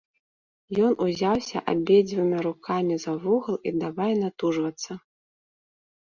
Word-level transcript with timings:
Ён 0.85 0.95
узяўся 1.05 1.61
абедзвюма 1.73 2.39
рукамі 2.47 2.95
за 3.05 3.13
вугал 3.27 3.61
і 3.67 3.75
давай 3.85 4.11
натужвацца. 4.25 4.91